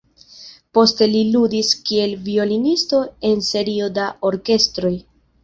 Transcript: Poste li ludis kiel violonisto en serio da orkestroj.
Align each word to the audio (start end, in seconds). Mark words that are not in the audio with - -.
Poste 0.77 1.07
li 1.11 1.19
ludis 1.35 1.69
kiel 1.89 2.15
violonisto 2.31 3.03
en 3.33 3.45
serio 3.51 3.93
da 4.01 4.09
orkestroj. 4.33 4.93